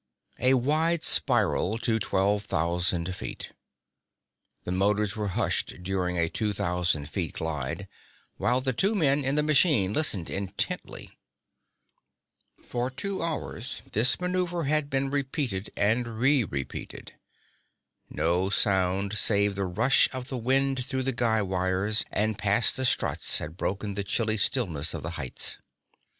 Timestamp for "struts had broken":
22.85-23.93